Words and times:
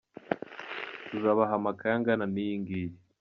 Tuzabaha 1.07 1.53
amakaye 1.59 1.93
angana 1.95 2.25
niyingiyi. 2.33 2.91